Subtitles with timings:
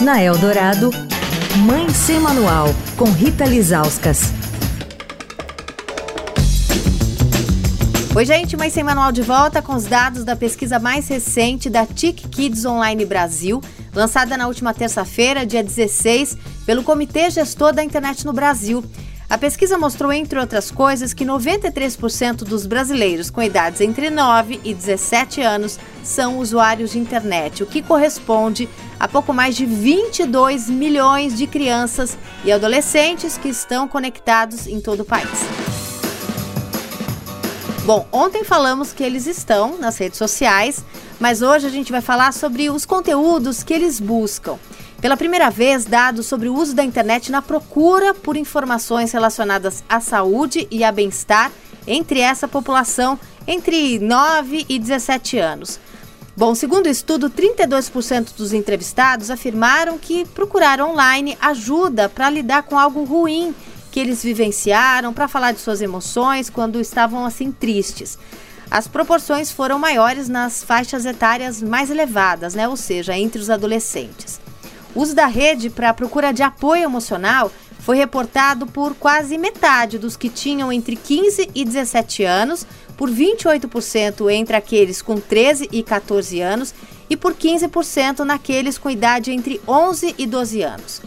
[0.00, 0.90] Na Eldorado,
[1.64, 4.32] Mãe Sem Manual, com Rita Lizauskas.
[8.14, 11.86] Oi, gente, Mãe Sem Manual de volta com os dados da pesquisa mais recente da
[11.86, 13.60] TIC Kids Online Brasil,
[13.94, 16.36] lançada na última terça-feira, dia 16,
[16.66, 18.84] pelo Comitê Gestor da Internet no Brasil.
[19.28, 24.74] A pesquisa mostrou, entre outras coisas, que 93% dos brasileiros com idades entre 9 e
[24.74, 28.68] 17 anos são usuários de internet, o que corresponde
[29.00, 35.00] a pouco mais de 22 milhões de crianças e adolescentes que estão conectados em todo
[35.00, 35.28] o país.
[37.86, 40.84] Bom, ontem falamos que eles estão nas redes sociais,
[41.18, 44.58] mas hoje a gente vai falar sobre os conteúdos que eles buscam.
[45.04, 50.00] Pela primeira vez, dados sobre o uso da internet na procura por informações relacionadas à
[50.00, 51.52] saúde e a bem-estar
[51.86, 55.78] entre essa população entre 9 e 17 anos.
[56.34, 62.78] Bom, segundo o estudo, 32% dos entrevistados afirmaram que procurar online ajuda para lidar com
[62.78, 63.54] algo ruim
[63.92, 68.18] que eles vivenciaram, para falar de suas emoções quando estavam assim tristes.
[68.70, 72.66] As proporções foram maiores nas faixas etárias mais elevadas, né?
[72.66, 74.42] ou seja, entre os adolescentes.
[74.94, 77.50] Uso da rede para procura de apoio emocional
[77.80, 84.32] foi reportado por quase metade dos que tinham entre 15 e 17 anos, por 28%
[84.32, 86.74] entre aqueles com 13 e 14 anos
[87.10, 91.02] e por 15% naqueles com idade entre 11 e 12 anos.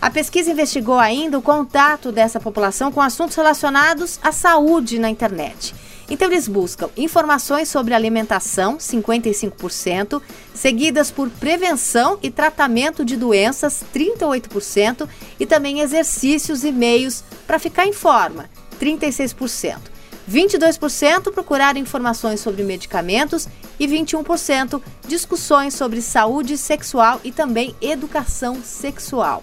[0.00, 5.74] A pesquisa investigou ainda o contato dessa população com assuntos relacionados à saúde na internet.
[6.10, 10.20] Então, eles buscam informações sobre alimentação, 55%,
[10.54, 15.08] seguidas por prevenção e tratamento de doenças, 38%,
[15.38, 18.48] e também exercícios e meios para ficar em forma,
[18.80, 19.92] 36%.
[20.30, 29.42] 22% procuraram informações sobre medicamentos e 21% discussões sobre saúde sexual e também educação sexual.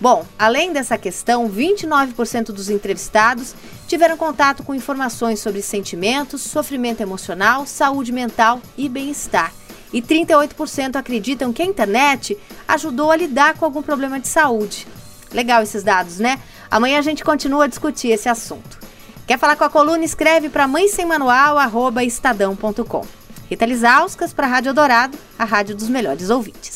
[0.00, 3.54] Bom, além dessa questão, 29% dos entrevistados
[3.86, 9.52] tiveram contato com informações sobre sentimentos, sofrimento emocional, saúde mental e bem-estar.
[9.92, 14.86] E 38% acreditam que a internet ajudou a lidar com algum problema de saúde.
[15.32, 16.40] Legal esses dados, né?
[16.70, 18.78] Amanhã a gente continua a discutir esse assunto.
[19.26, 20.04] Quer falar com a coluna?
[20.04, 21.56] Escreve para mãe sem manual,
[22.02, 23.06] estadão.com.
[23.48, 26.74] Rita Lisauskas para a Rádio Dourado, a rádio dos melhores ouvintes.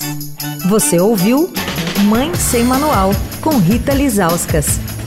[0.68, 1.52] Você ouviu
[2.04, 3.10] Mãe Sem Manual,
[3.40, 4.97] com Rita Lisauskas.